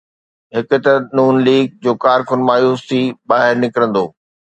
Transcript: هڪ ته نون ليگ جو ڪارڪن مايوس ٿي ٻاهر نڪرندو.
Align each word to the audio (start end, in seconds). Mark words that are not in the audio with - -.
هڪ 0.55 0.69
ته 0.85 0.93
نون 1.15 1.33
ليگ 1.45 1.65
جو 1.83 1.91
ڪارڪن 2.03 2.39
مايوس 2.47 2.79
ٿي 2.89 3.01
ٻاهر 3.29 3.53
نڪرندو. 3.63 4.05